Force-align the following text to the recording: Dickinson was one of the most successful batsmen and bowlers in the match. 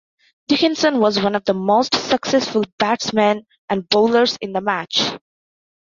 Dickinson 0.47 0.97
was 0.99 1.19
one 1.19 1.35
of 1.35 1.45
the 1.45 1.53
most 1.53 1.93
successful 1.93 2.63
batsmen 2.79 3.45
and 3.69 3.87
bowlers 3.87 4.35
in 4.41 4.51
the 4.51 4.59
match. 4.59 4.99